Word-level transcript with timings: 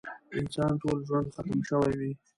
د 0.29 0.33
انسان 0.41 0.71
ټول 0.81 0.97
ژوند 1.07 1.33
ختم 1.35 1.59
شوی 1.69 1.93
وي. 1.99 2.11